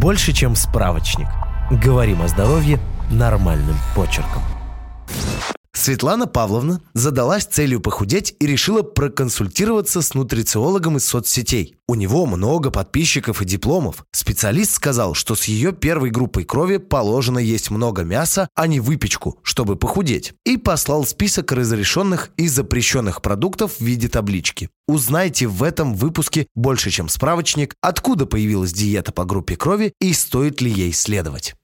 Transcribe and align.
больше, 0.00 0.32
чем 0.32 0.56
справочник. 0.56 1.28
Говорим 1.70 2.22
о 2.22 2.28
здоровье 2.28 2.80
нормальным 3.10 3.76
почерком. 3.94 4.42
Светлана 5.80 6.26
Павловна 6.26 6.82
задалась 6.92 7.46
целью 7.46 7.80
похудеть 7.80 8.34
и 8.38 8.46
решила 8.46 8.82
проконсультироваться 8.82 10.02
с 10.02 10.12
нутрициологом 10.12 10.98
из 10.98 11.06
соцсетей. 11.06 11.76
У 11.88 11.94
него 11.94 12.26
много 12.26 12.70
подписчиков 12.70 13.40
и 13.40 13.46
дипломов. 13.46 14.04
Специалист 14.12 14.72
сказал, 14.72 15.14
что 15.14 15.34
с 15.34 15.44
ее 15.44 15.72
первой 15.72 16.10
группой 16.10 16.44
крови 16.44 16.76
положено 16.76 17.38
есть 17.38 17.70
много 17.70 18.02
мяса, 18.02 18.50
а 18.54 18.66
не 18.66 18.78
выпечку, 18.78 19.38
чтобы 19.42 19.76
похудеть. 19.76 20.34
И 20.44 20.58
послал 20.58 21.06
список 21.06 21.50
разрешенных 21.50 22.30
и 22.36 22.46
запрещенных 22.46 23.22
продуктов 23.22 23.76
в 23.78 23.80
виде 23.80 24.08
таблички. 24.08 24.68
Узнайте 24.86 25.46
в 25.46 25.62
этом 25.62 25.94
выпуске 25.94 26.46
больше, 26.54 26.90
чем 26.90 27.08
справочник, 27.08 27.74
откуда 27.80 28.26
появилась 28.26 28.72
диета 28.72 29.12
по 29.12 29.24
группе 29.24 29.56
крови 29.56 29.94
и 29.98 30.12
стоит 30.12 30.60
ли 30.60 30.70
ей 30.70 30.92
следовать. 30.92 31.54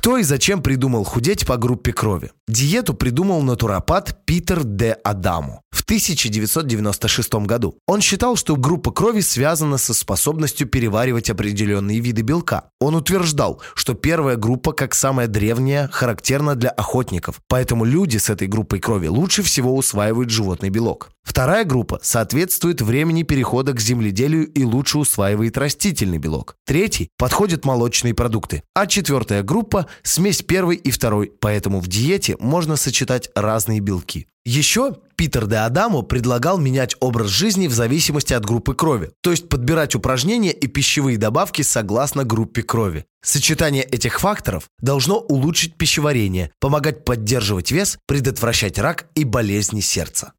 Кто 0.00 0.16
и 0.16 0.22
зачем 0.22 0.62
придумал 0.62 1.04
худеть 1.04 1.44
по 1.44 1.58
группе 1.58 1.92
крови? 1.92 2.30
Диету 2.48 2.94
придумал 2.94 3.42
натуропат 3.42 4.24
Питер 4.24 4.64
Д. 4.64 4.92
Адаму 5.04 5.60
в 5.70 5.82
1996 5.82 7.34
году. 7.46 7.76
Он 7.86 8.00
считал, 8.00 8.36
что 8.36 8.56
группа 8.56 8.92
крови 8.92 9.20
связана 9.20 9.76
со 9.76 9.92
способностью 9.92 10.66
переваривать 10.66 11.28
определенные 11.28 12.00
виды 12.00 12.22
белка. 12.22 12.70
Он 12.80 12.94
утверждал, 12.94 13.60
что 13.74 13.92
первая 13.92 14.36
группа, 14.36 14.72
как 14.72 14.94
самая 14.94 15.26
древняя, 15.26 15.88
характерна 15.88 16.54
для 16.54 16.70
охотников, 16.70 17.42
поэтому 17.46 17.84
люди 17.84 18.16
с 18.16 18.30
этой 18.30 18.48
группой 18.48 18.80
крови 18.80 19.08
лучше 19.08 19.42
всего 19.42 19.76
усваивают 19.76 20.30
животный 20.30 20.70
белок. 20.70 21.10
Вторая 21.30 21.64
группа 21.64 22.00
соответствует 22.02 22.82
времени 22.82 23.22
перехода 23.22 23.72
к 23.72 23.80
земледелию 23.80 24.48
и 24.48 24.64
лучше 24.64 24.98
усваивает 24.98 25.56
растительный 25.56 26.18
белок. 26.18 26.56
Третий 26.66 27.08
подходят 27.16 27.64
молочные 27.64 28.14
продукты. 28.14 28.64
А 28.74 28.88
четвертая 28.88 29.44
группа– 29.44 29.86
смесь 30.02 30.42
первой 30.42 30.74
и 30.74 30.90
второй, 30.90 31.30
поэтому 31.38 31.78
в 31.78 31.86
диете 31.86 32.36
можно 32.40 32.74
сочетать 32.74 33.30
разные 33.36 33.78
белки. 33.78 34.26
Еще 34.44 34.96
Питер 35.14 35.46
де 35.46 35.58
Адамо 35.58 36.02
предлагал 36.02 36.58
менять 36.58 36.96
образ 36.98 37.28
жизни 37.28 37.68
в 37.68 37.74
зависимости 37.74 38.32
от 38.32 38.44
группы 38.44 38.74
крови, 38.74 39.10
то 39.20 39.30
есть 39.30 39.48
подбирать 39.48 39.94
упражнения 39.94 40.50
и 40.50 40.66
пищевые 40.66 41.16
добавки 41.16 41.62
согласно 41.62 42.24
группе 42.24 42.64
крови. 42.64 43.04
Сочетание 43.22 43.84
этих 43.84 44.18
факторов 44.18 44.64
должно 44.80 45.20
улучшить 45.20 45.76
пищеварение, 45.76 46.50
помогать 46.58 47.04
поддерживать 47.04 47.70
вес, 47.70 47.98
предотвращать 48.08 48.80
рак 48.80 49.06
и 49.14 49.22
болезни 49.22 49.80
сердца. 49.80 50.32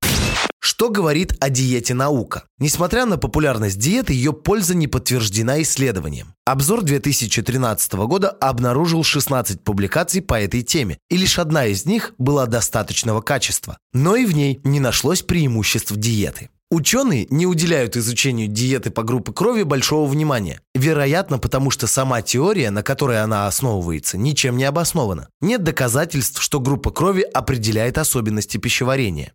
Что 0.64 0.90
говорит 0.90 1.36
о 1.40 1.50
диете 1.50 1.96
наука? 1.96 2.44
Несмотря 2.60 3.08
на 3.08 3.18
популярность 3.18 3.80
диеты, 3.80 4.14
ее 4.14 4.32
польза 4.32 4.76
не 4.76 4.88
подтверждена 4.88 5.60
исследованием. 5.64 6.36
Обзор 6.46 6.84
2013 6.84 7.94
года 7.94 8.30
обнаружил 8.30 9.04
16 9.04 9.64
публикаций 9.64 10.22
по 10.22 10.40
этой 10.40 10.62
теме, 10.62 11.00
и 11.10 11.18
лишь 11.18 11.40
одна 11.40 11.66
из 11.66 11.88
них 11.88 12.14
была 12.20 12.46
достаточного 12.46 13.22
качества. 13.22 13.80
Но 13.92 14.16
и 14.16 14.24
в 14.24 14.36
ней 14.36 14.62
не 14.64 14.80
нашлось 14.80 15.24
преимуществ 15.24 15.96
диеты. 15.96 16.52
Ученые 16.70 17.26
не 17.32 17.48
уделяют 17.48 17.98
изучению 17.98 18.48
диеты 18.48 18.92
по 18.92 19.02
группе 19.02 19.34
крови 19.34 19.64
большого 19.64 20.08
внимания. 20.08 20.62
Вероятно, 20.76 21.40
потому 21.40 21.72
что 21.72 21.88
сама 21.88 22.22
теория, 22.22 22.70
на 22.70 22.84
которой 22.84 23.22
она 23.24 23.48
основывается, 23.48 24.16
ничем 24.16 24.58
не 24.58 24.64
обоснована. 24.66 25.28
Нет 25.42 25.64
доказательств, 25.64 26.40
что 26.40 26.60
группа 26.60 26.92
крови 26.92 27.24
определяет 27.24 27.98
особенности 27.98 28.58
пищеварения. 28.58 29.34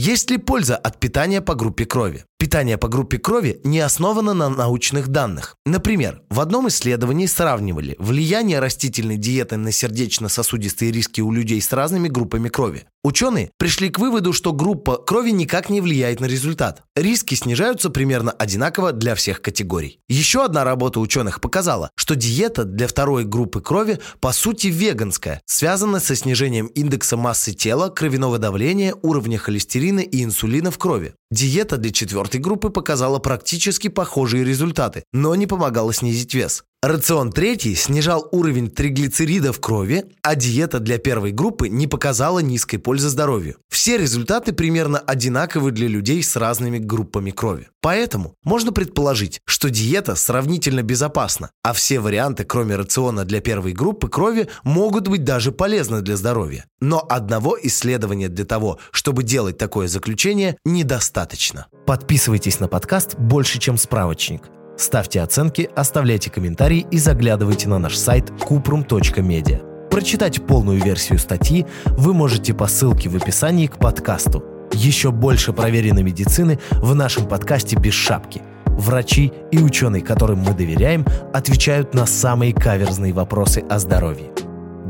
Есть 0.00 0.30
ли 0.30 0.38
польза 0.38 0.76
от 0.76 1.00
питания 1.00 1.40
по 1.42 1.56
группе 1.56 1.84
крови? 1.84 2.24
Питание 2.40 2.78
по 2.78 2.86
группе 2.86 3.18
крови 3.18 3.60
не 3.64 3.80
основано 3.80 4.32
на 4.32 4.48
научных 4.48 5.08
данных. 5.08 5.56
Например, 5.66 6.22
в 6.30 6.38
одном 6.38 6.68
исследовании 6.68 7.26
сравнивали 7.26 7.96
влияние 7.98 8.60
растительной 8.60 9.16
диеты 9.16 9.56
на 9.56 9.72
сердечно-сосудистые 9.72 10.92
риски 10.92 11.20
у 11.20 11.32
людей 11.32 11.60
с 11.60 11.72
разными 11.72 12.06
группами 12.06 12.48
крови. 12.48 12.84
Ученые 13.02 13.50
пришли 13.58 13.90
к 13.90 13.98
выводу, 13.98 14.32
что 14.32 14.52
группа 14.52 14.98
крови 14.98 15.30
никак 15.30 15.68
не 15.68 15.80
влияет 15.80 16.20
на 16.20 16.26
результат. 16.26 16.84
Риски 16.94 17.34
снижаются 17.34 17.90
примерно 17.90 18.30
одинаково 18.30 18.92
для 18.92 19.16
всех 19.16 19.42
категорий. 19.42 19.98
Еще 20.08 20.44
одна 20.44 20.62
работа 20.62 21.00
ученых 21.00 21.40
показала, 21.40 21.90
что 21.96 22.14
диета 22.14 22.64
для 22.64 22.86
второй 22.86 23.24
группы 23.24 23.60
крови 23.60 23.98
по 24.20 24.32
сути 24.32 24.68
веганская, 24.68 25.42
связана 25.44 25.98
со 25.98 26.14
снижением 26.14 26.66
индекса 26.66 27.16
массы 27.16 27.52
тела, 27.52 27.88
кровяного 27.88 28.38
давления, 28.38 28.94
уровня 29.02 29.38
холестерина 29.38 30.00
и 30.00 30.22
инсулина 30.22 30.70
в 30.70 30.78
крови. 30.78 31.14
Диета 31.30 31.76
для 31.76 31.90
четвертой 31.90 32.40
группы 32.40 32.70
показала 32.70 33.18
практически 33.18 33.88
похожие 33.88 34.44
результаты, 34.44 35.04
но 35.12 35.34
не 35.34 35.46
помогала 35.46 35.92
снизить 35.92 36.32
вес. 36.32 36.64
Рацион 36.80 37.32
третий 37.32 37.74
снижал 37.74 38.28
уровень 38.30 38.70
триглицеридов 38.70 39.56
в 39.56 39.60
крови, 39.60 40.04
а 40.22 40.36
диета 40.36 40.78
для 40.78 40.98
первой 40.98 41.32
группы 41.32 41.68
не 41.68 41.88
показала 41.88 42.38
низкой 42.38 42.78
пользы 42.78 43.08
здоровью. 43.08 43.56
Все 43.68 43.98
результаты 43.98 44.52
примерно 44.52 45.00
одинаковы 45.00 45.72
для 45.72 45.88
людей 45.88 46.22
с 46.22 46.36
разными 46.36 46.78
группами 46.78 47.32
крови. 47.32 47.66
Поэтому 47.80 48.36
можно 48.44 48.70
предположить, 48.70 49.40
что 49.44 49.70
диета 49.70 50.14
сравнительно 50.14 50.84
безопасна, 50.84 51.50
а 51.64 51.72
все 51.72 51.98
варианты, 51.98 52.44
кроме 52.44 52.76
рациона 52.76 53.24
для 53.24 53.40
первой 53.40 53.72
группы 53.72 54.08
крови, 54.08 54.46
могут 54.62 55.08
быть 55.08 55.24
даже 55.24 55.50
полезны 55.50 56.00
для 56.00 56.16
здоровья. 56.16 56.66
Но 56.80 57.04
одного 57.08 57.58
исследования 57.60 58.28
для 58.28 58.44
того, 58.44 58.78
чтобы 58.92 59.24
делать 59.24 59.58
такое 59.58 59.88
заключение, 59.88 60.56
недостаточно. 60.64 61.66
Подписывайтесь 61.86 62.60
на 62.60 62.68
подкаст 62.68 63.16
«Больше, 63.18 63.58
чем 63.58 63.78
справочник». 63.78 64.42
Ставьте 64.78 65.20
оценки, 65.20 65.68
оставляйте 65.74 66.30
комментарии 66.30 66.86
и 66.90 66.98
заглядывайте 66.98 67.68
на 67.68 67.80
наш 67.80 67.96
сайт 67.96 68.30
kuprum.media. 68.30 69.88
Прочитать 69.90 70.46
полную 70.46 70.80
версию 70.80 71.18
статьи 71.18 71.66
вы 71.86 72.14
можете 72.14 72.54
по 72.54 72.68
ссылке 72.68 73.08
в 73.08 73.16
описании 73.16 73.66
к 73.66 73.76
подкасту. 73.78 74.44
Еще 74.72 75.10
больше 75.10 75.52
проверенной 75.52 76.04
медицины 76.04 76.60
в 76.70 76.94
нашем 76.94 77.26
подкасте 77.26 77.76
«Без 77.76 77.94
шапки». 77.94 78.42
Врачи 78.66 79.32
и 79.50 79.58
ученые, 79.58 80.02
которым 80.02 80.38
мы 80.38 80.52
доверяем, 80.52 81.04
отвечают 81.34 81.94
на 81.94 82.06
самые 82.06 82.54
каверзные 82.54 83.12
вопросы 83.12 83.64
о 83.68 83.80
здоровье. 83.80 84.30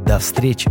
До 0.05 0.19
встречи! 0.19 0.71